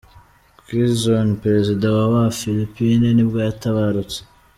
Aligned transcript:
Quezon, 0.65 1.27
perezida 1.43 1.85
wa 1.95 2.05
wa 2.13 2.23
Philippines 2.39 3.13
nibwo 3.15 3.37
yatabarutse. 3.47 4.19